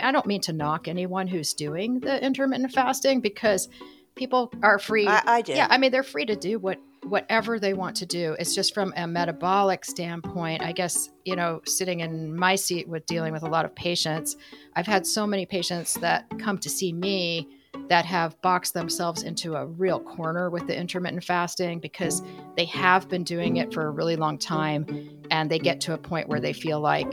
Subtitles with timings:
[0.00, 3.68] I don't mean to knock anyone who's doing the intermittent fasting because
[4.14, 5.06] people are free.
[5.06, 5.52] I, I do.
[5.52, 8.36] Yeah, I mean they're free to do what whatever they want to do.
[8.38, 10.62] It's just from a metabolic standpoint.
[10.62, 14.36] I guess you know, sitting in my seat with dealing with a lot of patients,
[14.74, 17.48] I've had so many patients that come to see me
[17.88, 22.22] that have boxed themselves into a real corner with the intermittent fasting because
[22.56, 24.86] they have been doing it for a really long time
[25.30, 27.10] and they get to a point where they feel like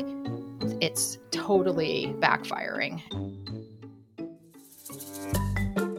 [0.82, 3.02] it's totally backfiring.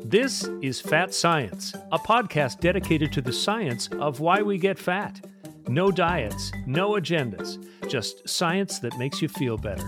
[0.05, 5.21] This is Fat Science, a podcast dedicated to the science of why we get fat.
[5.69, 9.85] No diets, no agendas, just science that makes you feel better.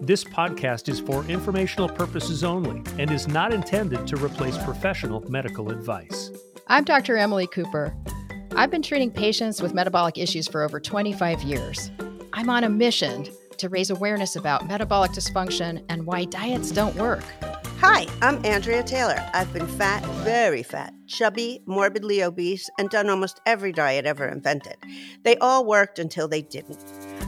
[0.00, 5.70] This podcast is for informational purposes only and is not intended to replace professional medical
[5.70, 6.30] advice.
[6.68, 7.16] I'm Dr.
[7.16, 7.92] Emily Cooper.
[8.54, 11.90] I've been treating patients with metabolic issues for over 25 years.
[12.32, 13.26] I'm on a mission
[13.58, 17.24] to raise awareness about metabolic dysfunction and why diets don't work.
[17.80, 19.22] Hi, I'm Andrea Taylor.
[19.34, 24.76] I've been fat, very fat, chubby, morbidly obese, and done almost every diet ever invented.
[25.24, 26.82] They all worked until they didn't.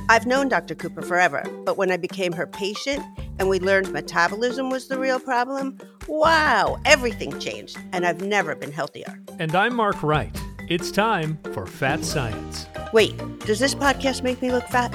[0.08, 0.74] I've known Dr.
[0.74, 3.04] Cooper forever, but when I became her patient
[3.38, 5.76] and we learned metabolism was the real problem,
[6.08, 9.20] wow, everything changed, and I've never been healthier.
[9.38, 10.34] And I'm Mark Wright.
[10.68, 12.66] It's time for Fat Science.
[12.92, 14.94] Wait, does this podcast make me look fat?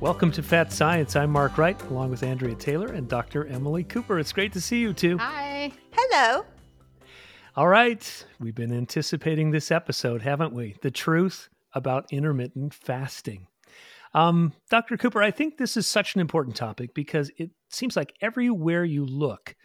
[0.00, 1.16] Welcome to Fat Science.
[1.16, 3.48] I'm Mark Wright, along with Andrea Taylor and Dr.
[3.48, 4.20] Emily Cooper.
[4.20, 5.18] It's great to see you two.
[5.18, 5.72] Hi.
[5.90, 6.44] Hello.
[7.56, 10.76] All right, we've been anticipating this episode, haven't we?
[10.82, 13.48] The truth about intermittent fasting.
[14.14, 14.96] Um, Dr.
[14.96, 19.04] Cooper, I think this is such an important topic because it seems like everywhere you
[19.04, 19.56] look,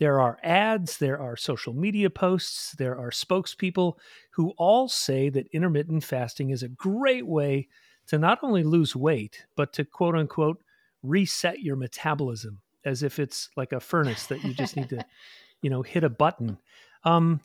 [0.00, 3.92] there are ads, there are social media posts, there are spokespeople
[4.32, 7.68] who all say that intermittent fasting is a great way
[8.08, 10.62] to not only lose weight, but to quote unquote
[11.02, 15.04] reset your metabolism as if it's like a furnace that you just need to,
[15.62, 16.58] you know, hit a button.
[17.04, 17.40] Um,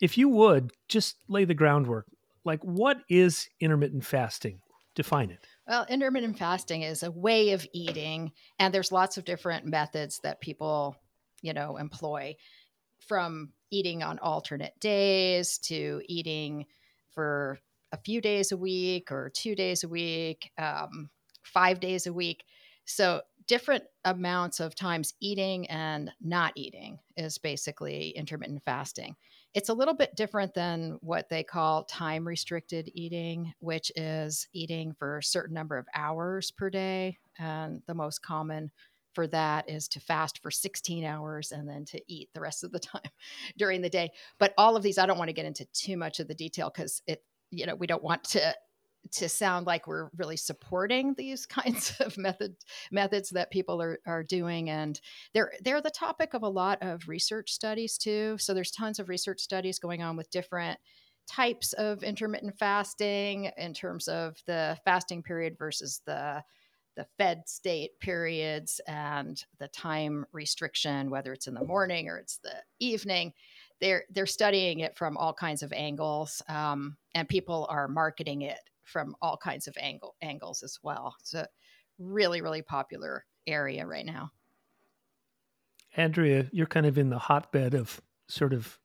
[0.00, 2.06] if you would just lay the groundwork,
[2.44, 4.60] like what is intermittent fasting?
[4.94, 5.46] Define it.
[5.66, 8.30] Well, intermittent fasting is a way of eating,
[8.60, 10.94] and there's lots of different methods that people,
[11.42, 12.36] you know, employ
[13.00, 16.66] from eating on alternate days to eating
[17.10, 17.58] for
[17.94, 21.08] a few days a week or two days a week, um,
[21.44, 22.44] five days a week.
[22.84, 29.14] So, different amounts of times eating and not eating is basically intermittent fasting.
[29.52, 34.94] It's a little bit different than what they call time restricted eating, which is eating
[34.98, 37.18] for a certain number of hours per day.
[37.38, 38.70] And the most common
[39.14, 42.72] for that is to fast for 16 hours and then to eat the rest of
[42.72, 43.02] the time
[43.56, 44.10] during the day.
[44.38, 46.72] But all of these, I don't want to get into too much of the detail
[46.74, 47.22] because it
[47.54, 48.54] you know we don't want to
[49.10, 52.56] to sound like we're really supporting these kinds of method
[52.90, 54.70] methods that people are, are doing.
[54.70, 55.00] And
[55.32, 58.36] they're they're the topic of a lot of research studies too.
[58.38, 60.78] So there's tons of research studies going on with different
[61.26, 66.42] types of intermittent fasting in terms of the fasting period versus the
[66.96, 72.38] the fed state periods and the time restriction whether it's in the morning or it's
[72.44, 73.32] the evening
[73.80, 78.58] they're they're studying it from all kinds of angles, um, and people are marketing it
[78.82, 81.14] from all kinds of angle angles as well.
[81.20, 81.48] It's a
[81.98, 84.30] really really popular area right now.
[85.96, 88.78] Andrea, you're kind of in the hotbed of sort of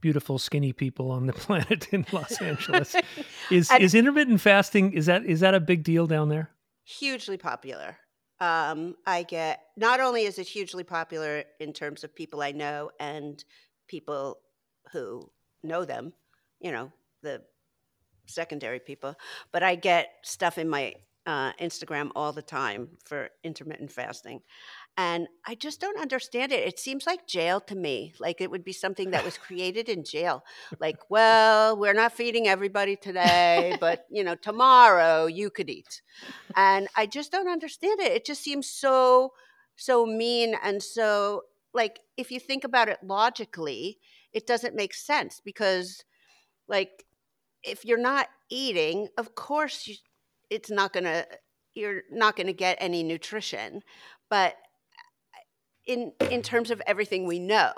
[0.00, 2.94] beautiful skinny people on the planet in Los Angeles.
[3.50, 6.50] is is intermittent fasting is that is that a big deal down there?
[6.84, 7.96] Hugely popular.
[8.38, 12.90] Um, I get not only is it hugely popular in terms of people I know
[13.00, 13.42] and
[13.86, 14.38] people
[14.92, 15.30] who
[15.62, 16.12] know them,
[16.60, 16.92] you know,
[17.22, 17.42] the
[18.26, 19.14] secondary people,
[19.52, 20.94] but I get stuff in my
[21.26, 24.40] uh, Instagram all the time for intermittent fasting.
[24.96, 26.66] And I just don't understand it.
[26.66, 28.14] It seems like jail to me.
[28.18, 30.42] Like it would be something that was created in jail.
[30.80, 36.00] Like, well, we're not feeding everybody today, but you know, tomorrow you could eat.
[36.54, 38.12] And I just don't understand it.
[38.12, 39.32] It just seems so
[39.76, 41.42] so mean and so
[41.76, 43.98] like if you think about it logically,
[44.32, 46.02] it doesn't make sense because
[46.66, 47.04] like
[47.62, 49.94] if you're not eating, of course you,
[50.50, 51.26] it's not going to
[51.74, 53.82] you're not going to get any nutrition.
[54.30, 54.54] But
[55.86, 57.74] in in terms of everything we know,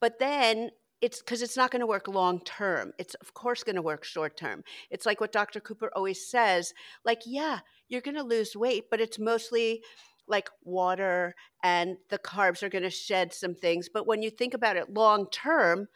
[0.00, 0.70] but then
[1.02, 2.92] it's because it's not going to work long term.
[2.98, 4.64] It's of course going to work short term.
[4.90, 5.60] It's like what Dr.
[5.60, 6.72] Cooper always says,
[7.04, 7.58] like, yeah,
[7.88, 9.82] you're going to lose weight, but it's mostly
[10.28, 13.88] like water and the carbs are going to shed some things.
[13.92, 15.88] But when you think about it long term,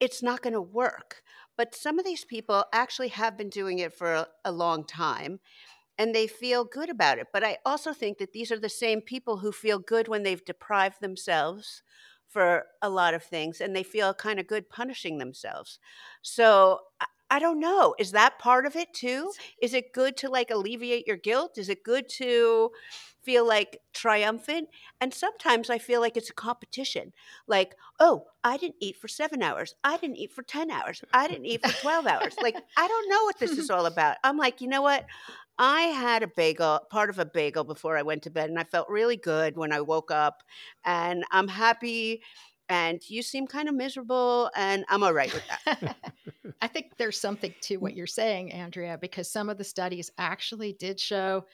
[0.00, 1.22] it's not going to work.
[1.56, 5.40] But some of these people actually have been doing it for a, a long time.
[5.98, 7.28] and they feel good about it.
[7.32, 10.44] But I also think that these are the same people who feel good when they've
[10.44, 11.82] deprived themselves
[12.28, 15.78] for a lot of things and they feel kind of good punishing themselves.
[16.22, 17.94] So I, I don't know.
[17.98, 19.34] Is that part of it too?
[19.62, 21.58] Is it good to like alleviate your guilt?
[21.58, 22.70] Is it good to
[23.22, 24.68] feel like triumphant?
[25.00, 27.12] And sometimes I feel like it's a competition.
[27.46, 29.74] Like, oh, I didn't eat for seven hours.
[29.84, 31.02] I didn't eat for 10 hours.
[31.12, 32.36] I didn't eat for 12 hours.
[32.42, 34.16] Like, I don't know what this is all about.
[34.24, 35.06] I'm like, you know what?
[35.58, 38.64] I had a bagel, part of a bagel before I went to bed, and I
[38.64, 40.42] felt really good when I woke up.
[40.84, 42.22] And I'm happy.
[42.70, 45.96] And you seem kind of miserable, and I'm all right with that.
[46.62, 50.72] I think there's something to what you're saying, Andrea, because some of the studies actually
[50.74, 51.44] did show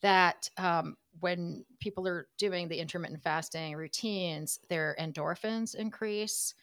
[0.00, 6.54] that um, when people are doing the intermittent fasting routines, their endorphins increase.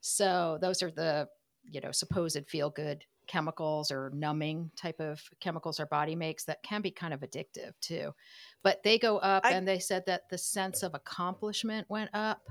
[0.00, 1.28] So those are the
[1.68, 6.62] you know supposed feel good chemicals or numbing type of chemicals our body makes that
[6.62, 8.12] can be kind of addictive too.
[8.62, 12.48] But they go up I, and they said that the sense of accomplishment went up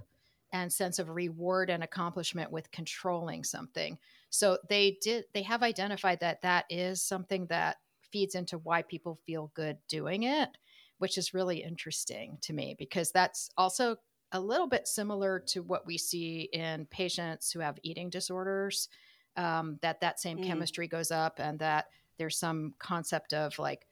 [0.52, 3.98] and sense of reward and accomplishment with controlling something.
[4.30, 7.78] So they did they have identified that that is something that
[8.12, 10.50] feeds into why people feel good doing it,
[10.98, 13.98] which is really interesting to me because that's also
[14.32, 18.90] a little bit similar to what we see in patients who have eating disorders
[19.38, 20.46] um, that that same mm.
[20.46, 21.88] chemistry goes up and that
[22.18, 23.88] there's some concept of like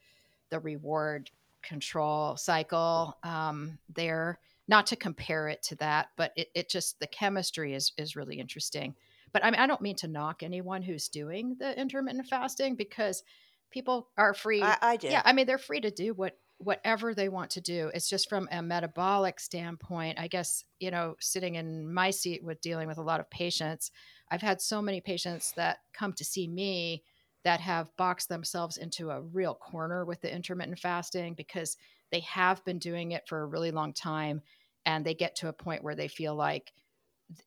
[0.50, 1.30] the reward
[1.62, 4.40] control cycle um, there.
[4.68, 8.40] Not to compare it to that but it, it just the chemistry is is really
[8.40, 8.96] interesting.
[9.34, 13.24] But I, mean, I don't mean to knock anyone who's doing the intermittent fasting because
[13.72, 15.08] people are free I, I do.
[15.08, 18.30] Yeah i mean they're free to do what whatever they want to do it's just
[18.30, 22.98] from a metabolic standpoint i guess you know sitting in my seat with dealing with
[22.98, 23.92] a lot of patients
[24.34, 27.04] I've had so many patients that come to see me
[27.44, 31.78] that have boxed themselves into a real corner with the intermittent fasting because
[32.12, 34.42] they have been doing it for a really long time
[34.88, 36.74] and they get to a point where they feel like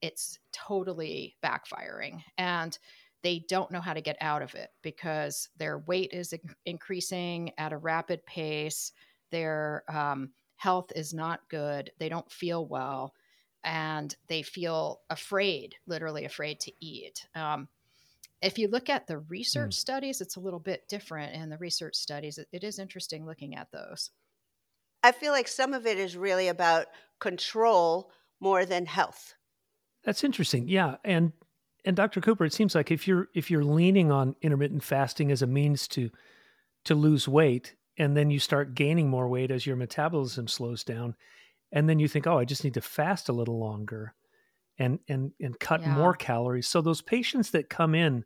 [0.01, 2.79] it's totally backfiring and
[3.25, 6.33] they don't know how to get out of it because their weight is
[6.67, 8.93] increasing at a rapid pace
[9.31, 13.15] their um, health is not good they don't feel well
[13.67, 17.27] and they feel afraid, literally afraid to eat.
[17.35, 17.69] Um,
[18.41, 19.79] if you look at the research mm.
[19.79, 21.35] studies, it's a little bit different.
[21.35, 24.11] In the research studies, it, it is interesting looking at those.
[25.03, 26.87] I feel like some of it is really about
[27.19, 29.35] control more than health.
[30.05, 30.69] That's interesting.
[30.69, 31.33] Yeah, and
[31.85, 32.21] and Dr.
[32.21, 35.89] Cooper, it seems like if you're if you're leaning on intermittent fasting as a means
[35.89, 36.11] to
[36.85, 41.17] to lose weight, and then you start gaining more weight as your metabolism slows down,
[41.73, 44.15] and then you think oh i just need to fast a little longer
[44.79, 45.95] and and and cut yeah.
[45.95, 46.69] more calories.
[46.69, 48.25] So those patients that come in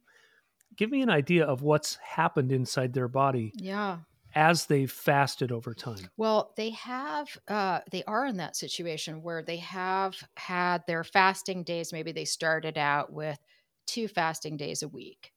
[0.77, 3.99] give me an idea of what's happened inside their body yeah.
[4.35, 6.09] as they've fasted over time.
[6.17, 11.65] Well they have uh, they are in that situation where they have had their fasting
[11.65, 13.39] days maybe they started out with
[13.87, 15.33] two fasting days a week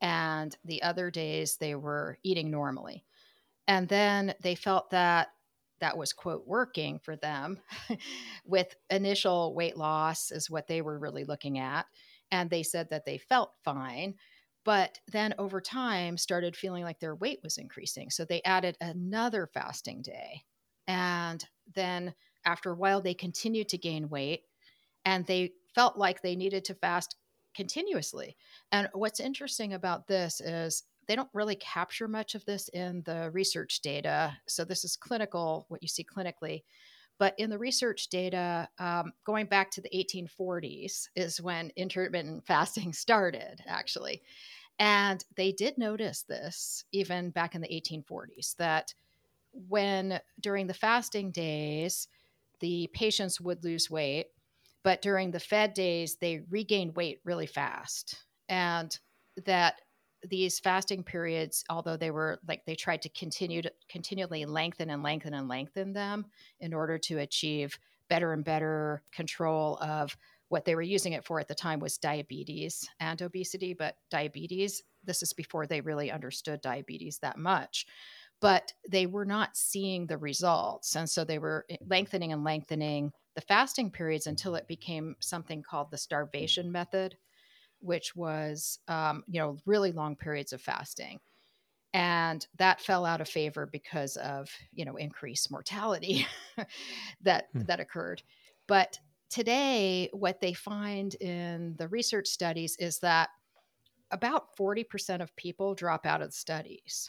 [0.00, 3.04] and the other days they were eating normally
[3.70, 5.28] and then they felt that
[5.80, 7.60] that was quote working for them
[8.44, 11.86] with initial weight loss is what they were really looking at.
[12.32, 14.16] And they said that they felt fine
[14.64, 18.10] but then over time started feeling like their weight was increasing.
[18.10, 20.42] So they added another fasting day.
[20.86, 21.44] And
[21.74, 22.14] then
[22.44, 24.42] after a while they continued to gain weight
[25.04, 27.16] and they felt like they needed to fast
[27.54, 28.36] continuously.
[28.70, 33.32] And what's interesting about this is they don't really capture much of this in the
[33.32, 34.32] research data.
[34.46, 36.62] So this is clinical, what you see clinically.
[37.18, 42.92] But in the research data, um, going back to the 1840s is when intermittent fasting
[42.92, 44.22] started, actually.
[44.78, 48.94] And they did notice this even back in the 1840s that
[49.52, 52.06] when during the fasting days,
[52.60, 54.26] the patients would lose weight,
[54.84, 58.14] but during the fed days, they regained weight really fast.
[58.48, 58.96] And
[59.44, 59.80] that
[60.28, 65.02] these fasting periods, although they were like they tried to continue to continually lengthen and
[65.02, 66.26] lengthen and lengthen them
[66.60, 70.16] in order to achieve better and better control of
[70.48, 74.82] what they were using it for at the time was diabetes and obesity, but diabetes,
[75.04, 77.86] this is before they really understood diabetes that much.
[78.40, 80.96] But they were not seeing the results.
[80.96, 85.62] And so they were eh, lengthening and lengthening the fasting periods until it became something
[85.62, 87.16] called the starvation method
[87.80, 91.20] which was um, you know really long periods of fasting.
[91.92, 96.26] And that fell out of favor because of you know increased mortality
[97.22, 97.62] that hmm.
[97.62, 98.22] that occurred.
[98.66, 103.30] But today what they find in the research studies is that
[104.10, 107.08] about 40% of people drop out of the studies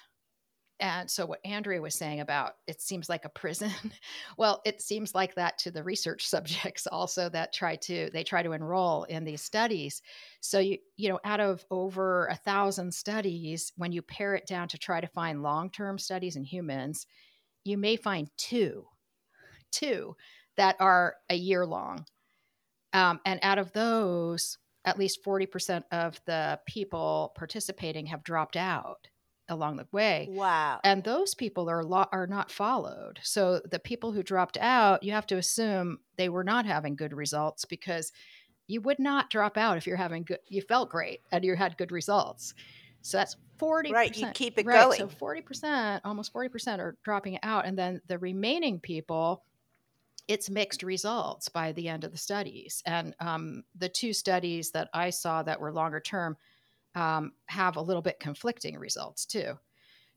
[0.82, 3.72] and so what andrea was saying about it seems like a prison
[4.38, 8.44] well it seems like that to the research subjects also that try to they try
[8.44, 10.02] to enroll in these studies.
[10.42, 14.68] So you you know out of over a thousand studies when you pare it down
[14.70, 17.06] to try to find long-term studies in humans
[17.64, 18.86] you may find two
[19.72, 20.16] two
[20.58, 22.06] that are a year long.
[22.94, 29.08] Um, and out of those at least 40% of the people participating have dropped out
[29.52, 30.28] along the way.
[30.32, 30.80] Wow.
[30.84, 33.20] And those people are lo- are not followed.
[33.24, 37.14] So the people who dropped out, you have to assume they were not having good
[37.14, 38.12] results because
[38.68, 41.78] you would not drop out if you're having good you felt great and you had
[41.78, 42.54] good results.
[43.02, 43.92] So that's 40%.
[43.92, 45.00] Right, you keep it right, going.
[45.00, 49.44] So 40%, almost 40% are dropping out and then the remaining people
[50.28, 52.82] it's mixed results by the end of the studies.
[52.86, 56.38] And um, the two studies that I saw that were longer term
[56.96, 59.58] um, have a little bit conflicting results too.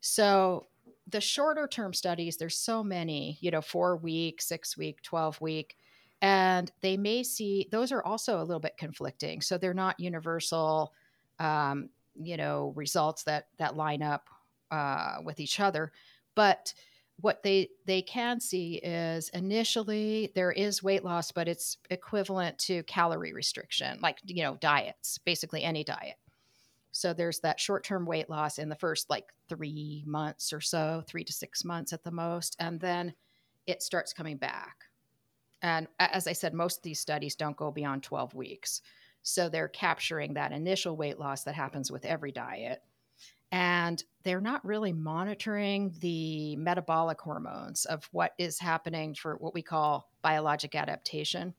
[0.00, 0.66] So
[1.09, 5.76] the shorter term studies, there's so many, you know, four week, six week, 12 week,
[6.23, 9.40] and they may see those are also a little bit conflicting.
[9.40, 10.93] So they're not universal,
[11.38, 14.28] um, you know, results that that line up
[14.71, 15.93] uh, with each other.
[16.35, 16.73] But
[17.21, 22.83] what they they can see is initially there is weight loss but it's equivalent to
[22.85, 26.16] calorie restriction like you know diets basically any diet
[26.96, 31.24] so there's that short-term weight loss in the first like 3 months or so 3
[31.24, 33.12] to 6 months at the most and then
[33.66, 34.84] it starts coming back
[35.62, 38.82] and as i said most of these studies don't go beyond 12 weeks
[39.22, 42.82] so they're capturing that initial weight loss that happens with every diet
[43.54, 49.62] and they're not really monitoring the metabolic hormones of what is happening for what we
[49.62, 51.54] call biologic adaptation.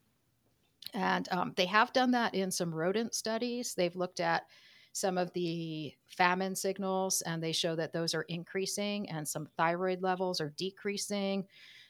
[0.94, 3.76] And um, they have done that in some rodent studies.
[3.76, 4.44] They've looked at
[4.96, 10.02] some of the famine signals and they show that those are increasing and some thyroid
[10.02, 11.46] levels are decreasing.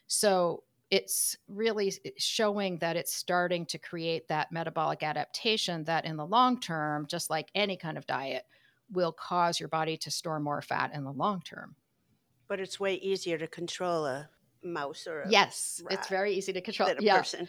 [0.08, 6.26] So it's really showing that it's starting to create that metabolic adaptation that in the
[6.26, 8.46] long term, just like any kind of diet,
[8.92, 11.76] will cause your body to store more fat in the long term.
[12.48, 14.28] But it's way easier to control a
[14.64, 16.90] mouse or a yes, rat it's very easy to control.
[16.90, 17.18] than a yeah.
[17.18, 17.48] person.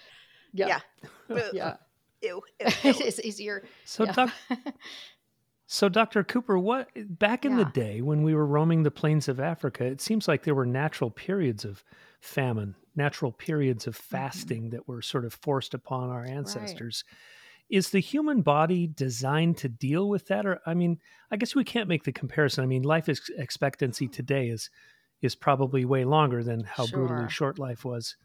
[0.52, 0.80] yeah,
[1.30, 1.48] Yeah.
[1.54, 1.76] yeah,
[2.20, 2.94] Ew, ew, ew.
[3.00, 3.64] it's easier.
[3.86, 4.30] So, yeah.
[5.66, 6.22] so Dr.
[6.22, 10.00] Cooper, what back in the day when we were roaming the plains of Africa, it
[10.00, 11.82] seems like there were natural periods of
[12.20, 14.52] famine, natural periods of Mm-hmm.
[14.52, 17.04] fasting that were sort of forced upon our ancestors.
[17.68, 21.64] Is the human body designed to deal with that, or I mean, I guess we
[21.64, 22.64] can't make the comparison.
[22.64, 24.70] I mean, life expectancy today is
[25.22, 28.16] is probably way longer than how brutally short life was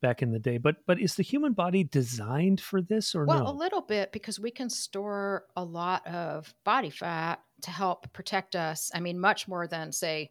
[0.00, 0.58] back in the day.
[0.58, 3.50] But but is the human body designed for this or well, no?
[3.50, 8.56] a little bit because we can store a lot of body fat to help protect
[8.56, 8.90] us.
[8.94, 10.30] I mean, much more than say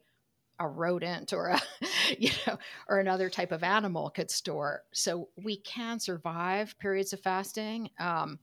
[0.59, 1.61] a rodent or a
[2.17, 2.57] you know
[2.87, 4.83] or another type of animal could store.
[4.91, 7.89] So we can survive periods of fasting.
[7.99, 8.39] Um,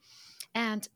[0.54, 0.88] and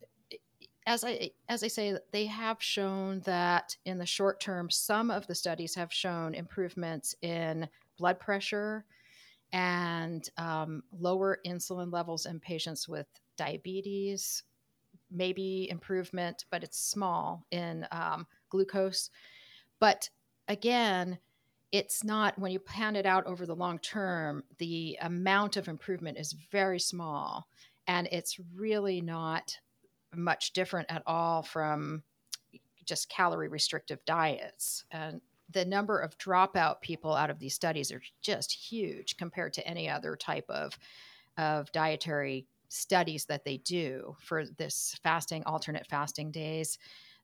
[0.86, 5.26] as I as I say, they have shown that in the short term, some of
[5.26, 7.68] the studies have shown improvements in
[7.98, 8.84] blood pressure
[9.52, 14.42] and um, lower insulin levels in patients with diabetes.
[15.10, 19.10] Maybe improvement, but it's small in um, glucose.
[19.80, 20.08] But
[20.46, 21.18] again,
[21.72, 26.18] it's not when you plan it out over the long term, the amount of improvement
[26.18, 27.48] is very small.
[27.86, 29.56] And it's really not
[30.14, 32.02] much different at all from
[32.84, 34.84] just calorie restrictive diets.
[34.90, 35.20] And
[35.52, 39.88] the number of dropout people out of these studies are just huge compared to any
[39.88, 40.78] other type of,
[41.38, 46.78] of dietary studies that they do for this fasting, alternate fasting days.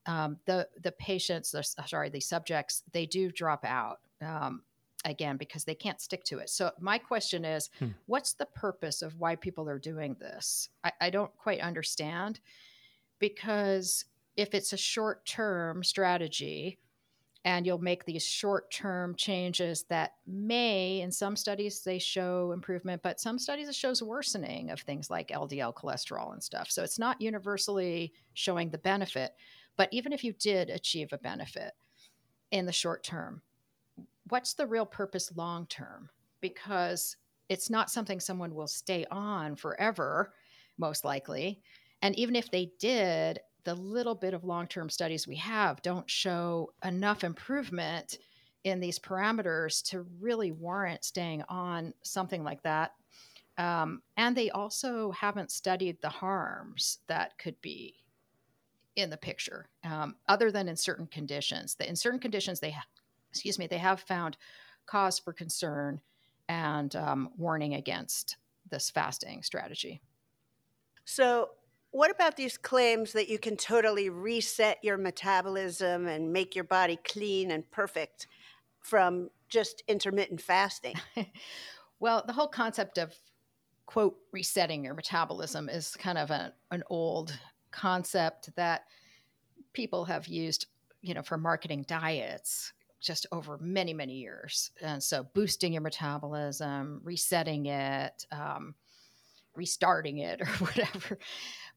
[0.06, 4.62] Um, the the patients, the, sorry, the subjects, they do drop out um,
[5.04, 6.48] again because they can't stick to it.
[6.50, 7.88] So my question is, Hmm.
[8.06, 10.68] what's the purpose of why people are doing this?
[10.84, 12.40] I, I don't quite understand
[13.18, 14.04] because
[14.36, 16.78] if it's a short term strategy
[17.46, 23.02] and you'll make these short term changes that may in some studies they show improvement
[23.02, 26.70] but some studies it shows worsening of things like ldl cholesterol and stuff.
[26.70, 29.32] So it's not universally showing the benefit
[29.76, 31.72] but even if you did achieve a benefit
[32.50, 33.40] in the short term
[34.28, 36.08] what's the real purpose long term?
[36.40, 37.16] Because
[37.48, 40.34] it's not something someone will stay on forever
[40.78, 41.60] most likely.
[42.02, 46.08] And even if they did the little bit of long term studies we have don't
[46.08, 48.18] show enough improvement
[48.62, 52.92] in these parameters to really warrant staying on something like that.
[53.58, 57.96] Um, and they also haven't studied the harms that could be
[58.94, 61.76] in the picture, um, other than in certain conditions.
[61.80, 62.86] In certain conditions, they ha-
[63.30, 64.36] excuse me, they have found
[64.86, 66.00] cause for concern
[66.48, 68.36] and um, warning against
[68.70, 70.00] this fasting strategy.
[71.04, 71.50] So,
[71.96, 76.98] what about these claims that you can totally reset your metabolism and make your body
[77.04, 78.26] clean and perfect
[78.80, 80.94] from just intermittent fasting?
[81.98, 83.14] well, the whole concept of
[83.86, 87.38] quote resetting your metabolism is kind of a, an old
[87.70, 88.82] concept that
[89.72, 90.66] people have used,
[91.00, 97.00] you know, for marketing diets just over many many years and so boosting your metabolism
[97.04, 98.74] resetting it um,
[99.56, 101.18] restarting it or whatever.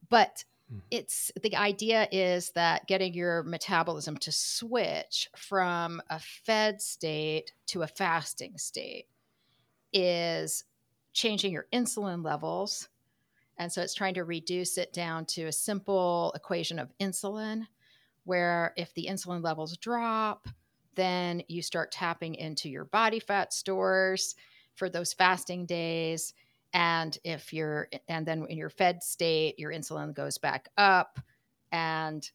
[0.08, 0.78] But hmm.
[0.90, 7.82] it's the idea is that getting your metabolism to switch from a fed state to
[7.82, 9.06] a fasting state
[9.92, 10.64] is
[11.12, 12.88] changing your insulin levels.
[13.58, 17.66] And so it's trying to reduce it down to a simple equation of insulin
[18.24, 20.46] where if the insulin levels drop
[20.94, 24.34] then you start tapping into your body fat stores
[24.74, 26.34] for those fasting days
[26.72, 31.18] and if you're and then in your fed state your insulin goes back up
[31.72, 32.30] and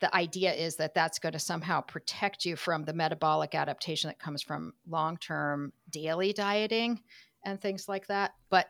[0.00, 4.18] the idea is that that's going to somehow protect you from the metabolic adaptation that
[4.18, 7.00] comes from long-term daily dieting
[7.44, 8.68] and things like that but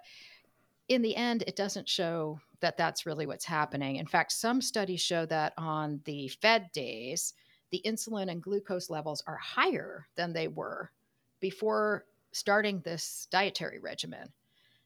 [0.89, 5.01] in the end it doesn't show that that's really what's happening in fact some studies
[5.01, 7.35] show that on the fed days
[7.73, 10.91] the insulin and glucose levels are higher than they were
[11.41, 14.29] before starting this dietary regimen.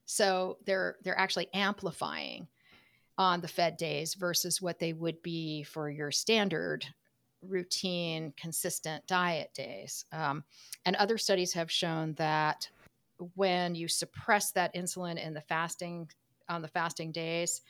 [0.06, 2.48] So they're they're actually amplifying
[3.18, 6.86] on the fed days versus what they would be for your standard
[7.42, 10.42] routine consistent diet days um,
[10.84, 12.68] and other studies have shown that
[13.34, 16.10] when you suppress that insulin in the fasting
[16.48, 17.60] on the fasting days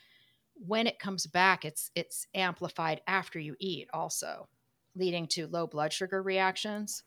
[0.55, 4.49] when it comes back it's it's amplified after you eat also
[4.97, 7.05] leading to low blood sugar reactions.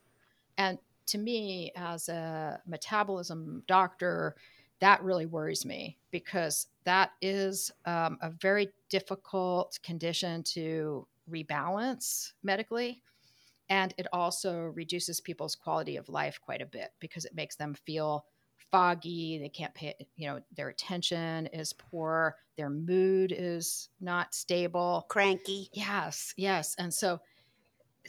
[0.57, 4.35] And to me, as a metabolism doctor,
[4.79, 13.03] that really worries me because that is um, a very difficult condition to rebalance medically.
[13.69, 17.75] And it also reduces people's quality of life quite a bit because it makes them
[17.85, 18.25] feel
[18.71, 19.37] foggy.
[19.39, 25.69] They can't pay, you know, their attention is poor, their mood is not stable, cranky.
[25.73, 26.75] Yes, yes.
[26.79, 27.19] And so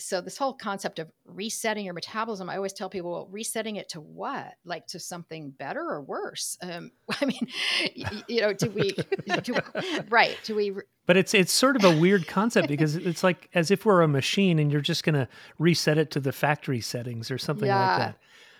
[0.01, 3.89] so this whole concept of resetting your metabolism i always tell people well resetting it
[3.91, 4.55] to what?
[4.65, 6.57] Like to something better or worse?
[6.63, 7.49] Um, i mean
[7.95, 8.95] you, you know do we
[9.43, 9.55] do,
[10.11, 10.73] right do we
[11.07, 14.09] but it's it's sort of a weird concept because it's like as if we're a
[14.09, 17.89] machine and you're just going to reset it to the factory settings or something yeah.
[17.89, 18.19] like that.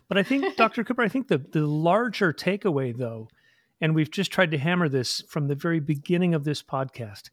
[0.09, 3.29] But i think dr cooper i think the the larger takeaway though
[3.81, 7.31] and we've just tried to hammer this from the very beginning of this podcast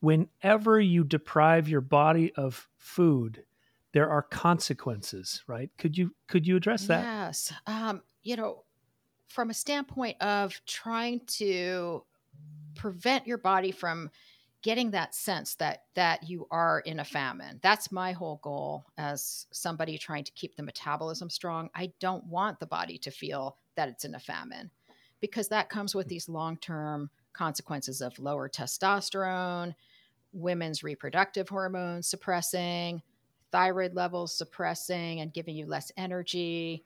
[0.00, 3.44] whenever you deprive your body of food,
[3.92, 5.70] there are consequences, right?
[5.76, 7.02] Could you could you address that?
[7.02, 7.52] Yes.
[7.66, 8.64] Um, you know,
[9.28, 12.04] from a standpoint of trying to
[12.74, 14.10] prevent your body from
[14.62, 19.46] getting that sense that that you are in a famine that's my whole goal as
[19.50, 23.88] somebody trying to keep the metabolism strong i don't want the body to feel that
[23.88, 24.70] it's in a famine
[25.20, 29.74] because that comes with these long-term consequences of lower testosterone
[30.36, 33.02] women's reproductive hormones suppressing,
[33.52, 36.84] thyroid levels suppressing and giving you less energy,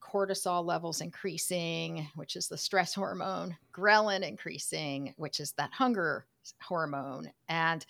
[0.00, 6.26] cortisol levels increasing, which is the stress hormone, ghrelin increasing, which is that hunger
[6.62, 7.86] hormone, and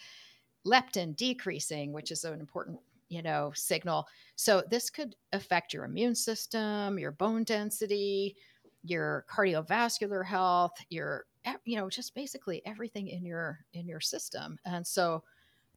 [0.66, 4.07] leptin decreasing, which is an important you know signal.
[4.37, 8.37] So this could affect your immune system your bone density
[8.83, 11.27] your cardiovascular health your
[11.64, 15.22] you know just basically everything in your in your system and so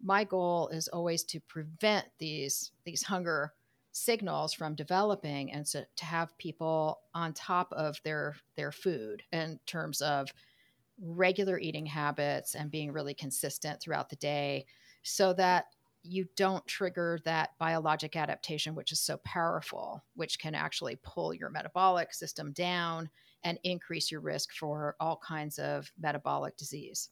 [0.01, 3.53] my goal is always to prevent these these hunger
[3.91, 9.59] signals from developing and so to have people on top of their their food in
[9.65, 10.27] terms of
[10.99, 14.65] regular eating habits and being really consistent throughout the day
[15.03, 15.65] so that
[16.01, 21.49] you don't trigger that biologic adaptation which is so powerful which can actually pull your
[21.49, 23.09] metabolic system down
[23.43, 27.09] and increase your risk for all kinds of metabolic disease.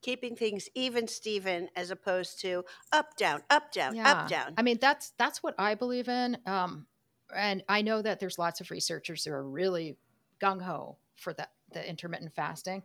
[0.00, 4.10] Keeping things even, Steven, as opposed to up, down, up, down, yeah.
[4.10, 4.54] up, down.
[4.56, 6.38] I mean, that's that's what I believe in.
[6.46, 6.86] Um,
[7.34, 9.96] and I know that there's lots of researchers who are really
[10.40, 12.82] gung ho for that the intermittent fasting,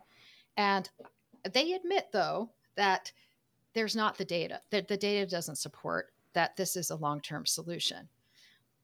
[0.58, 0.89] and
[1.54, 3.12] they admit though that
[3.73, 7.45] there's not the data that the data doesn't support that this is a long term
[7.45, 8.10] solution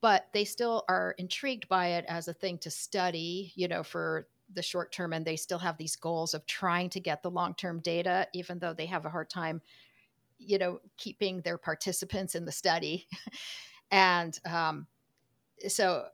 [0.02, 4.28] but they still are intrigued by it as a thing to study, you know, for
[4.54, 5.14] the short term.
[5.14, 8.60] And they still have these goals of trying to get the long term data, even
[8.60, 9.62] though they have a hard time
[10.40, 13.08] you know, keeping their participants in the study.
[13.92, 14.88] and um,
[15.68, 16.06] so,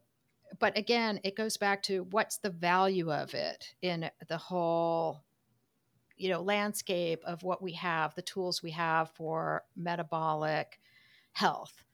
[0.60, 5.24] but again, it goes back to what's the value of it in the whole
[6.18, 10.80] you know landscape of what we have the tools we have for metabolic
[11.34, 11.85] health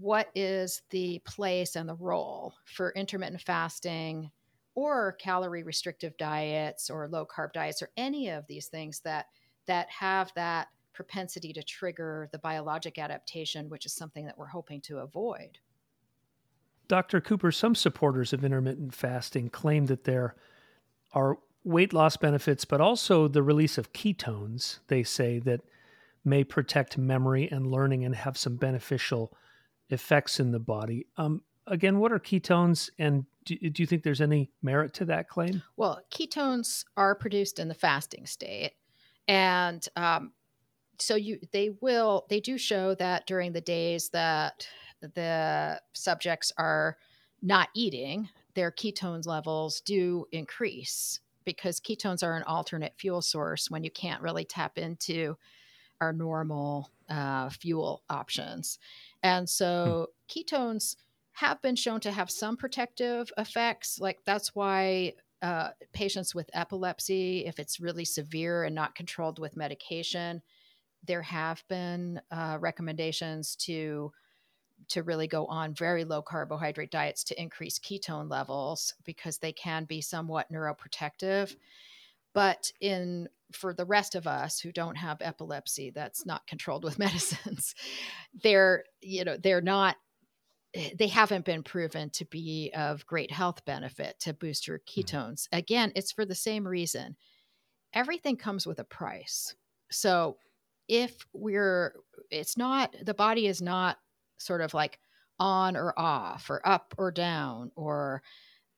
[0.00, 4.30] what is the place and the role for intermittent fasting
[4.74, 9.26] or calorie restrictive diets or low carb diets or any of these things that
[9.66, 14.80] that have that propensity to trigger the biologic adaptation which is something that we're hoping
[14.80, 15.58] to avoid
[16.86, 17.20] Dr.
[17.20, 20.34] Cooper, some supporters of intermittent fasting claim that there
[21.12, 25.62] are weight loss benefits, but also the release of ketones, they say, that
[26.26, 29.34] may protect memory and learning and have some beneficial
[29.90, 31.06] effects in the body.
[31.16, 35.28] Um, again, what are ketones, and do, do, you think there's any merit to that
[35.28, 35.62] claim?
[35.76, 38.72] Well, ketones are produced in the fasting state,
[39.28, 40.32] and um,
[40.98, 44.66] so you they will they do show that during the days that
[45.00, 46.96] the subjects are
[47.42, 53.84] not eating, their ketones levels do increase because ketones are an alternate fuel source when
[53.84, 55.36] you can't really tap into
[56.00, 58.78] our normal uh, fuel options.
[59.24, 59.46] And hmm.
[59.46, 60.38] so hmm.
[60.38, 60.94] ketones
[61.32, 63.98] have been shown to have some protective effects.
[63.98, 69.56] Like that's why uh, patients with epilepsy, if it's really severe and not controlled with
[69.56, 70.42] medication,
[71.04, 74.12] there have been uh, recommendations to
[74.88, 79.84] to really go on very low carbohydrate diets to increase ketone levels because they can
[79.84, 81.56] be somewhat neuroprotective
[82.34, 86.98] but in for the rest of us who don't have epilepsy that's not controlled with
[86.98, 87.74] medicines
[88.42, 89.96] they're you know they're not
[90.98, 95.00] they haven't been proven to be of great health benefit to boost your mm-hmm.
[95.00, 95.48] ketones.
[95.52, 97.16] Again it's for the same reason.
[97.92, 99.54] Everything comes with a price.
[99.90, 100.36] So
[100.88, 101.94] if we're
[102.30, 103.98] it's not the body is not
[104.38, 104.98] sort of like
[105.38, 108.22] on or off or up or down or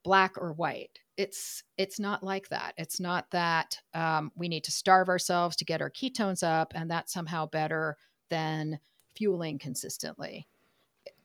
[0.05, 2.75] black or white it's it's not like that.
[2.77, 6.91] It's not that um, we need to starve ourselves to get our ketones up and
[6.91, 7.97] that's somehow better
[8.29, 8.79] than
[9.15, 10.47] fueling consistently.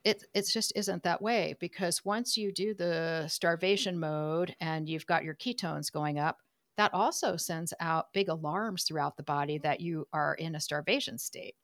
[0.04, 5.06] It it just isn't that way because once you do the starvation mode and you've
[5.06, 6.38] got your ketones going up
[6.78, 11.18] that also sends out big alarms throughout the body that you are in a starvation
[11.18, 11.56] state.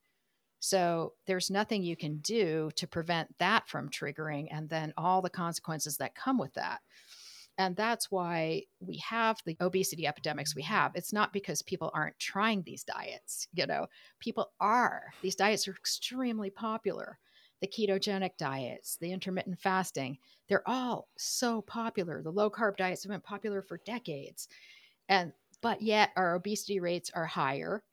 [0.59, 5.29] So there's nothing you can do to prevent that from triggering and then all the
[5.29, 6.81] consequences that come with that.
[7.58, 10.91] And that's why we have the obesity epidemics we have.
[10.96, 13.88] It's not because people aren't trying these diets, you know,
[14.20, 15.06] people are.
[15.22, 17.17] These diets are extremely popular.
[17.60, 22.22] The ketogenic diets, the intermittent fasting, they're all so popular.
[22.22, 24.48] The low carb diets have been popular for decades.
[25.10, 27.84] And but yet our obesity rates are higher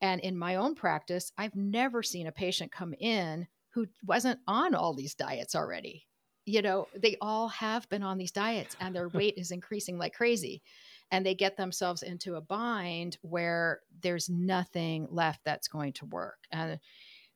[0.00, 4.74] and in my own practice, I've never seen a patient come in who wasn't on
[4.74, 6.06] all these diets already.
[6.46, 10.14] You know, they all have been on these diets and their weight is increasing like
[10.14, 10.62] crazy.
[11.10, 16.38] And they get themselves into a bind where there's nothing left that's going to work
[16.50, 16.80] and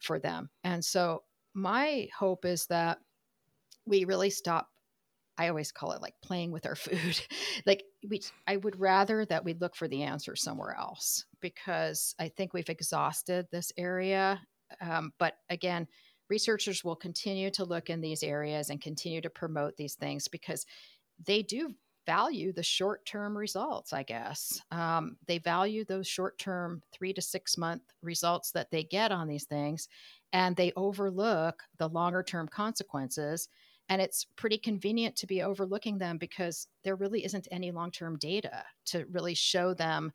[0.01, 0.51] for them.
[0.65, 1.23] And so
[1.55, 2.99] my hope is that
[3.87, 4.69] we really stop
[5.41, 7.19] I always call it like playing with our food.
[7.67, 12.29] like we I would rather that we look for the answer somewhere else because I
[12.29, 14.39] think we've exhausted this area.
[14.83, 15.89] Um, but again,
[16.31, 20.65] researchers will continue to look in these areas and continue to promote these things because
[21.27, 21.75] they do
[22.07, 24.61] value the short term results, I guess.
[24.71, 29.29] Um, they value those short term three to six month results that they get on
[29.29, 29.89] these things,
[30.33, 33.49] and they overlook the longer term consequences
[33.91, 38.17] and it's pretty convenient to be overlooking them because there really isn't any long term
[38.19, 40.13] data to really show them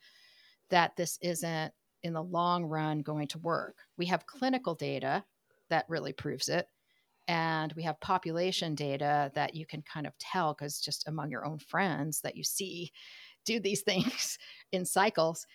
[0.70, 3.80] that this isn't in the long run going to work.
[3.98, 5.26] We have clinical data
[5.70, 6.68] that really proves it.
[7.28, 11.46] And we have population data that you can kind of tell because just among your
[11.46, 12.92] own friends that you see
[13.46, 14.38] do these things
[14.72, 15.46] in cycles.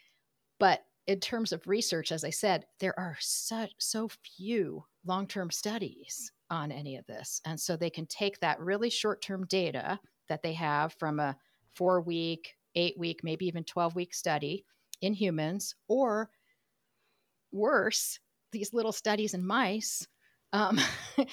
[0.59, 5.51] But in terms of research, as I said, there are such so few long term
[5.51, 7.41] studies on any of this.
[7.45, 11.37] And so they can take that really short term data that they have from a
[11.75, 14.65] four week, eight week, maybe even 12 week study
[15.01, 16.31] in humans, or
[17.53, 18.19] worse,
[18.53, 20.07] these little studies in mice,
[20.53, 20.79] um,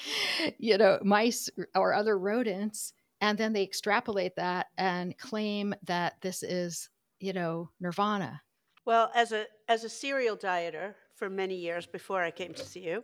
[0.58, 2.92] you know, mice or other rodents.
[3.20, 8.42] And then they extrapolate that and claim that this is, you know, nirvana.
[8.84, 12.80] Well, as a as a serial dieter for many years before I came to see
[12.80, 13.02] you,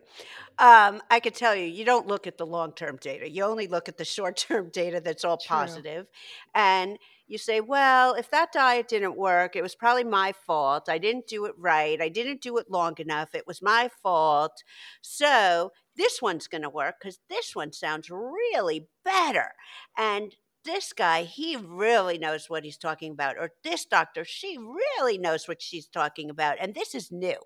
[0.58, 3.28] um, I could tell you, you don't look at the long term data.
[3.28, 5.48] You only look at the short term data that's all True.
[6.54, 10.88] And you say, well, if that diet didn't work, it was probably my fault.
[10.88, 12.00] I didn't do it right.
[12.00, 13.34] I didn't do it long enough.
[13.34, 14.62] It was my fault.
[15.00, 19.52] So this one's going to work because this one sounds really better.
[19.96, 23.36] And this guy, he really knows what he's talking about.
[23.38, 26.56] Or this doctor, she really knows what she's talking about.
[26.60, 27.36] And this is new.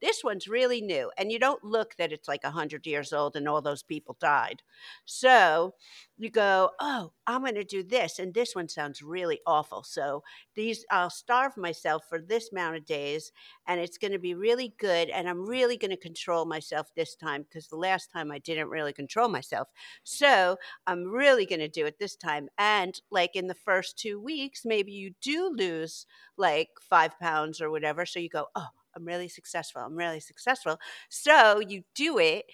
[0.00, 1.10] This one's really new.
[1.18, 4.62] And you don't look that it's like 100 years old and all those people died.
[5.04, 5.74] So
[6.16, 8.18] you go, oh, I'm going to do this.
[8.18, 9.82] And this one sounds really awful.
[9.82, 10.22] So
[10.54, 13.32] these, I'll starve myself for this amount of days
[13.66, 15.10] and it's going to be really good.
[15.10, 18.70] And I'm really going to control myself this time because the last time I didn't
[18.70, 19.68] really control myself.
[20.04, 22.48] So I'm really going to do it this time.
[22.56, 22.67] And
[23.10, 28.06] like in the first two weeks, maybe you do lose like five pounds or whatever.
[28.06, 29.82] So you go, oh, I'm really successful.
[29.82, 30.78] I'm really successful.
[31.08, 32.46] So you do it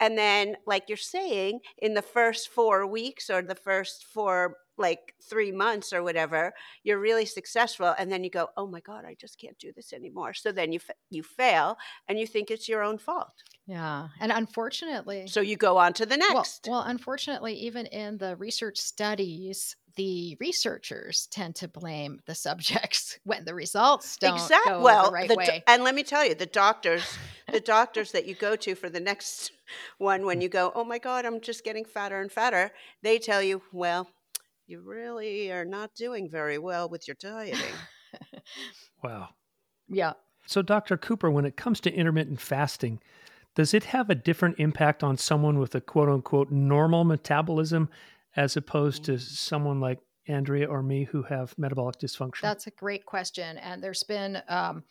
[0.00, 5.14] and then, like you're saying, in the first four weeks or the first four, like
[5.22, 7.94] three months or whatever, you're really successful.
[7.98, 10.34] And then you go, oh my God, I just can't do this anymore.
[10.34, 11.76] So then you, fa- you fail
[12.08, 13.32] and you think it's your own fault.
[13.66, 14.08] Yeah.
[14.18, 16.66] And unfortunately, So you go on to the well, next.
[16.68, 23.44] well, unfortunately, even in the research studies, the researchers tend to blame the subjects when
[23.44, 24.72] the results don't Exactly.
[24.72, 25.64] go Well, the right the do- way.
[25.66, 27.04] and let me tell you, the doctors,
[27.52, 29.52] the doctors that you go to for the next
[29.98, 33.42] one, when you go, oh my God, I'm just getting fatter and fatter, they tell
[33.42, 34.08] you, well,
[34.70, 37.58] you really are not doing very well with your dieting.
[39.02, 39.30] Wow.
[39.88, 40.12] yeah.
[40.46, 40.98] So, Dr.
[40.98, 43.00] Cooper, when it comes to intermittent fasting,
[43.54, 47.88] does it have a different impact on someone with a quote unquote normal metabolism
[48.36, 52.42] as opposed to someone like Andrea or me who have metabolic dysfunction?
[52.42, 53.56] That's a great question.
[53.58, 54.84] And there's been um,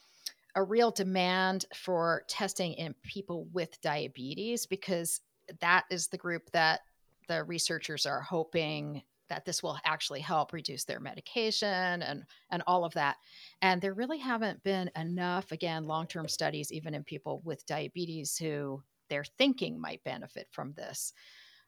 [0.55, 5.21] a real demand for testing in people with diabetes because
[5.61, 6.79] that is the group that
[7.27, 12.83] the researchers are hoping that this will actually help reduce their medication and and all
[12.85, 13.17] of that.
[13.61, 18.83] And there really haven't been enough again long-term studies even in people with diabetes who
[19.09, 21.13] they're thinking might benefit from this.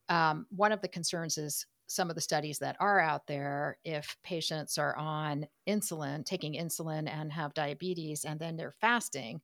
[0.10, 4.15] Um, one of the concerns is some of the studies that are out there if
[4.24, 9.41] patients are on insulin taking insulin and have diabetes and then they're fasting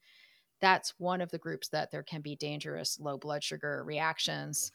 [0.60, 4.72] that's one of the groups that there can be dangerous low blood sugar reactions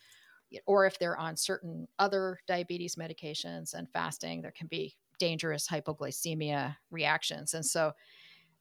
[0.67, 6.77] or if they're on certain other diabetes medications and fasting there can be dangerous hypoglycemia
[6.91, 7.55] reactions.
[7.55, 7.93] And so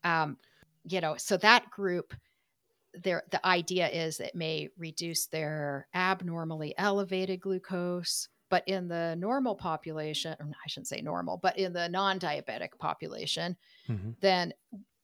[0.04, 0.38] um,
[0.84, 2.14] you know so that group
[2.94, 9.56] there the idea is it may reduce their abnormally elevated glucose but in the normal
[9.56, 13.56] population or i shouldn't say normal but in the non-diabetic population
[13.88, 14.16] Mhm.
[14.20, 14.54] then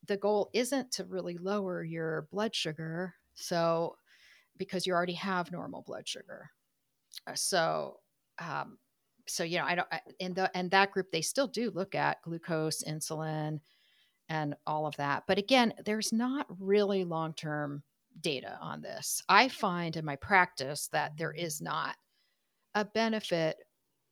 [0.08, 3.15] the goal isn't to really lower your blood sugar.
[3.36, 3.97] So
[4.58, 6.50] because you already have normal blood sugar
[7.35, 7.99] so
[8.39, 8.77] um,
[9.27, 9.87] so you know i don't
[10.19, 13.59] in the and that group they still do look at glucose insulin
[14.29, 15.23] and all of that.
[15.27, 17.83] But again there's not really long-term
[18.19, 19.21] data on this.
[19.29, 21.95] I find in my practice that there is not
[22.75, 23.57] a benefit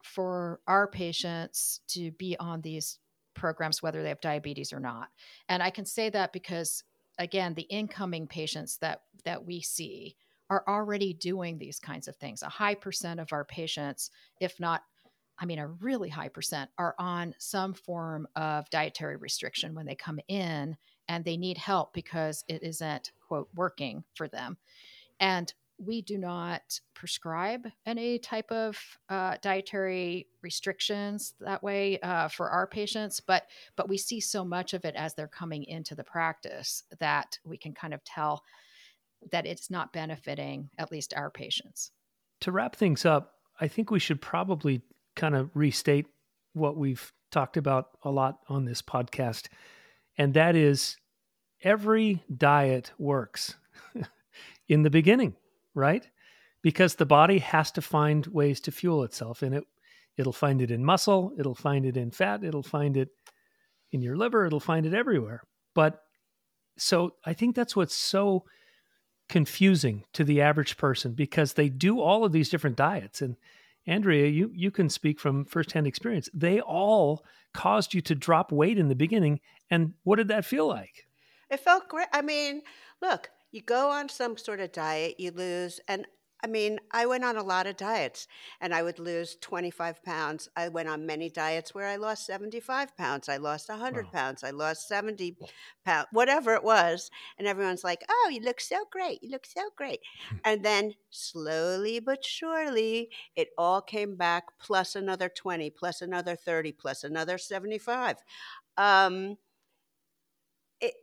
[0.03, 2.99] for our patients to be on these
[3.33, 5.09] programs whether they have diabetes or not.
[5.49, 6.83] And i can say that because
[7.19, 10.15] again the incoming patients that that we see
[10.49, 12.41] are already doing these kinds of things.
[12.43, 14.83] A high percent of our patients if not
[15.39, 19.95] i mean a really high percent are on some form of dietary restriction when they
[19.95, 20.77] come in
[21.07, 24.57] and they need help because it isn't quote working for them.
[25.19, 28.77] And we do not prescribe any type of
[29.09, 33.43] uh, dietary restrictions that way uh, for our patients but
[33.75, 37.57] but we see so much of it as they're coming into the practice that we
[37.57, 38.41] can kind of tell
[39.31, 41.91] that it's not benefiting at least our patients
[42.41, 44.81] To wrap things up, I think we should probably
[45.15, 46.07] kind of restate
[46.53, 49.47] what we've talked about a lot on this podcast.
[50.17, 50.97] And that is
[51.61, 53.55] every diet works
[54.67, 55.35] in the beginning,
[55.73, 56.07] right?
[56.61, 59.63] Because the body has to find ways to fuel itself and it
[60.17, 63.09] it'll find it in muscle, it'll find it in fat, it'll find it
[63.91, 65.43] in your liver, it'll find it everywhere.
[65.73, 66.01] But
[66.77, 68.45] so I think that's what's so
[69.27, 73.21] confusing to the average person because they do all of these different diets.
[73.21, 73.35] And
[73.87, 76.29] Andrea you you can speak from firsthand experience.
[76.33, 79.39] They all caused you to drop weight in the beginning.
[79.69, 81.07] And what did that feel like?
[81.49, 82.07] It felt great.
[82.11, 82.61] I mean,
[83.01, 86.07] look, you go on some sort of diet, you lose, and
[86.45, 88.27] I mean, I went on a lot of diets
[88.61, 90.47] and I would lose 25 pounds.
[90.55, 93.27] I went on many diets where I lost 75 pounds.
[93.29, 94.11] I lost 100 Wow.
[94.11, 94.43] pounds.
[94.43, 95.37] I lost 70
[95.83, 97.09] pounds, whatever it was.
[97.37, 99.23] And everyone's like, oh, you look so great.
[99.23, 100.01] You look so great.
[100.29, 100.37] Hmm.
[100.43, 106.71] And then slowly but surely, it all came back plus another 20, plus another 30,
[106.71, 108.17] plus another 75.
[108.77, 109.37] Um,
[110.79, 110.93] it,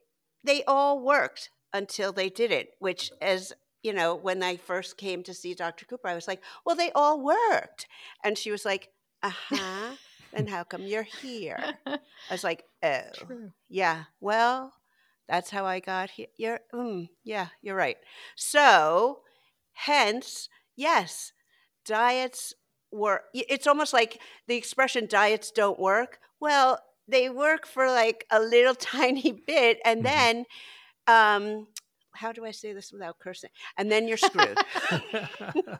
[0.44, 3.52] they all worked until they didn't, which, as
[3.82, 5.84] you know, when I first came to see Dr.
[5.86, 7.86] Cooper, I was like, well, they all worked.
[8.24, 8.90] And she was like,
[9.22, 9.96] uh huh.
[10.32, 11.78] then how come you're here?
[11.86, 11.98] I
[12.30, 13.52] was like, oh, True.
[13.68, 14.72] yeah, well,
[15.28, 16.26] that's how I got here.
[16.36, 17.96] You're, mm, yeah, you're right.
[18.36, 19.20] So,
[19.72, 21.32] hence, yes,
[21.84, 22.54] diets
[22.92, 23.24] work.
[23.34, 26.18] It's almost like the expression diets don't work.
[26.40, 30.04] Well, they work for like a little tiny bit, and Mhm.
[30.04, 30.44] then,
[31.06, 31.66] um,
[32.14, 33.50] how do I say this without cursing?
[33.76, 34.58] And then you're screwed.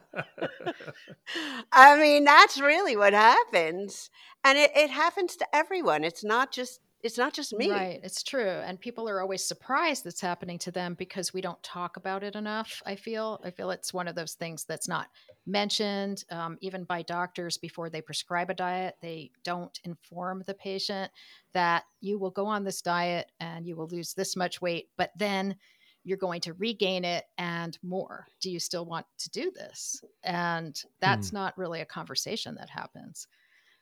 [1.71, 4.09] I mean, that's really what happens,
[4.43, 6.03] and it, it happens to everyone.
[6.03, 7.69] It's not just it's not just me.
[7.69, 8.47] Right, it's true.
[8.47, 12.35] And people are always surprised that's happening to them because we don't talk about it
[12.35, 12.81] enough.
[12.85, 13.41] I feel.
[13.43, 15.09] I feel it's one of those things that's not
[15.45, 18.95] mentioned, um, even by doctors before they prescribe a diet.
[19.01, 21.11] They don't inform the patient
[21.53, 25.11] that you will go on this diet and you will lose this much weight, but
[25.17, 25.57] then
[26.03, 28.27] you're going to regain it and more.
[28.41, 30.03] Do you still want to do this?
[30.23, 33.27] And that's not really a conversation that happens.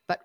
[0.08, 0.20] But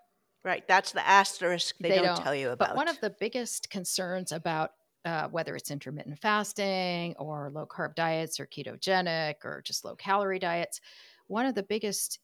[0.44, 2.68] right, that's the asterisk they, They don't, don't, tell you about.
[2.68, 4.72] But one of the biggest concerns about
[5.06, 10.38] uh, whether it's intermittent fasting or low carb diets or ketogenic or just low calorie
[10.38, 10.80] diets,
[11.28, 12.18] one of the biggest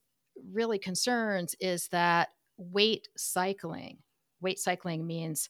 [0.53, 3.99] really concerns is that weight cycling.
[4.41, 5.49] Weight cycling means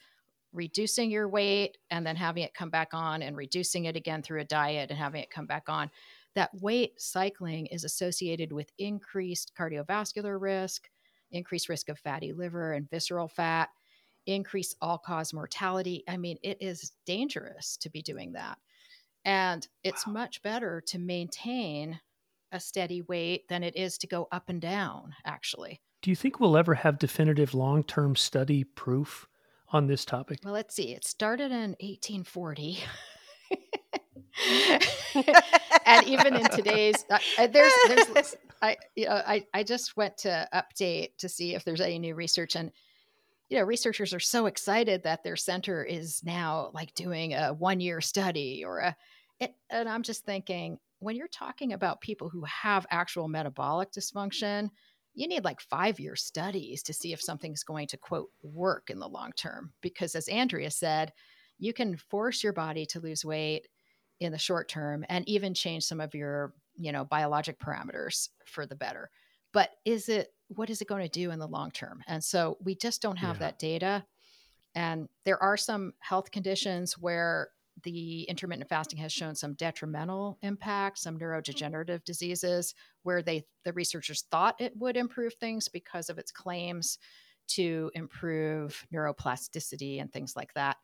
[0.53, 4.41] reducing your weight and then having it come back on and reducing it again through
[4.41, 5.91] a diet and having it come back on.
[6.35, 10.89] That weight cycling is associated with increased cardiovascular risk,
[11.31, 13.71] increased risk of fatty liver and visceral fat,
[14.27, 16.05] increased all cause mortality.
[16.09, 18.59] I mean, it is dangerous to be doing that.
[19.25, 20.07] And it's Wow.
[20.07, 22.01] much better to maintain
[22.53, 25.83] a steady weight than it is to go up and down, actually.
[26.03, 29.29] Do you think we'll ever have definitive long term study proof
[29.73, 30.39] on this topic?
[30.45, 30.93] Well, let's see.
[30.93, 32.79] It started in 1840.
[35.87, 40.17] and even in today's uh, uh, there's there's I you know I I just went
[40.19, 42.73] to update to see if there's any new research and
[43.51, 47.81] you know researchers are so excited that their center is now like doing a one
[47.81, 48.97] year study or a
[49.39, 54.71] it, and I'm just thinking when you're talking about people who have actual metabolic dysfunction
[55.15, 57.25] you need like five year studies to see if mm-hmm.
[57.25, 61.13] something's going to quote work in the long term because as andrea said
[61.59, 63.69] you can force your body to lose weight
[64.21, 68.67] in the short term and even change some of your you know biologic parameters for
[68.67, 69.11] the better.
[69.53, 72.03] But is it what is it going to do in the long term?
[72.07, 73.47] And so we just don't have Yeah.
[73.47, 74.05] that data.
[74.75, 77.51] And there are some health conditions where
[77.85, 84.25] the intermittent fasting has shown some detrimental impact some neurodegenerative diseases where they the researchers
[84.31, 86.99] thought it would improve things because of its claims
[87.49, 90.77] to improve neuroplasticity and things like that.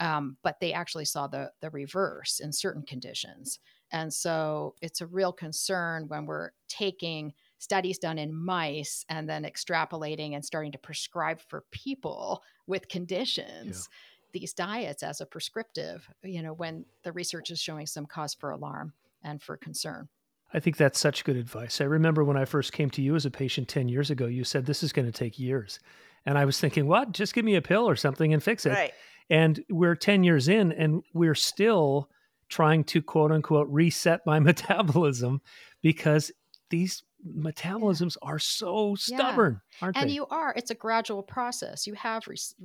[0.00, 3.58] Um, but they actually saw the the reverse in certain conditions.
[3.92, 9.44] And so it's a real concern when we're taking studies done in mice and then
[9.44, 13.88] extrapolating and starting to prescribe for people with conditions
[14.34, 18.50] these diets as a prescriptive you know when the research is showing some cause for
[18.50, 18.92] alarm
[19.22, 20.08] and for concern
[20.52, 21.80] I think that's such good advice.
[21.80, 24.44] I remember when I first came to you as a patient 10 years ago, you
[24.44, 25.80] said this is going to take years.
[26.26, 27.10] And I was thinking, what?
[27.10, 28.70] Just give me a pill or something and fix it.
[28.70, 28.92] right.
[29.28, 32.08] And we're 10 years in and we're still
[32.48, 35.40] trying to quote unquote reset my metabolism
[35.82, 36.30] because
[36.70, 39.16] these metabolisms are so Yeah.
[39.16, 40.08] stubborn, aren't and they?
[40.08, 42.22] And you are it's a gradual process you have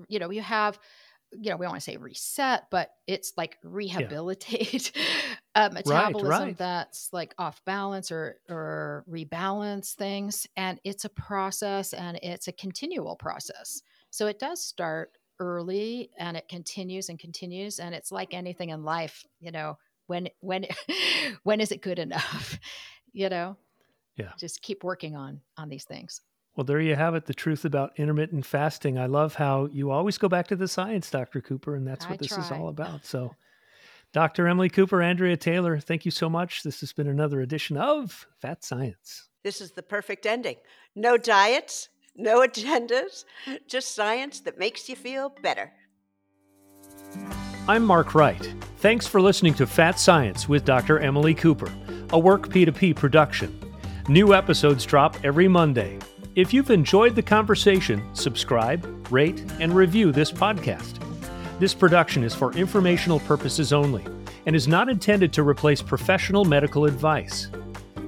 [0.07, 0.79] you know you have
[1.31, 4.91] you know we don't want to say reset but it's like rehabilitate
[5.55, 6.57] uh, a metabolism right.
[6.57, 12.51] that's like off balance or or rebalance things and it's a process and it's a
[12.51, 13.81] continual process.
[14.11, 18.83] So it does start early and it continues and continues and it's like anything in
[18.83, 20.65] life you know when when
[21.43, 22.59] when is it good enough?
[23.11, 23.57] You know?
[24.17, 24.33] Yeah.
[24.37, 26.21] just keep working on on these things
[26.59, 27.25] Well, there you have it.
[27.25, 28.99] The truth about intermittent fasting.
[28.99, 31.39] I love how you always go back to the science, Dr.
[31.39, 33.05] Cooper, and that's I what this is all about.
[33.05, 33.33] So,
[34.11, 34.45] Dr.
[34.45, 36.63] Emily Cooper, Andrea Taylor, thank you so much.
[36.63, 39.29] This has been another edition of Fat Science.
[39.41, 40.57] This is the perfect ending.
[40.97, 43.23] No diets, no agendas,
[43.69, 45.71] just science that makes you feel better.
[47.69, 48.53] I'm Mark Wright.
[48.79, 50.99] Thanks for listening to Fat Science with Dr.
[50.99, 51.71] Emily Cooper,
[52.09, 53.57] a Work P2P production.
[54.09, 55.97] New episodes drop every Monday.
[56.39, 60.97] If you've enjoyed the conversation, subscribe, rate, and review this podcast.
[61.59, 64.05] This production is for informational purposes only
[64.45, 67.49] and is not intended to replace professional medical advice.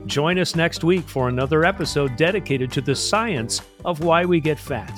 [0.05, 4.57] Join us next week for another episode dedicated to the science of why we get
[4.57, 4.97] fat.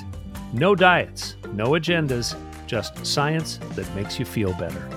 [0.52, 2.36] No diets, no agendas,
[2.68, 4.93] just science that makes you feel better.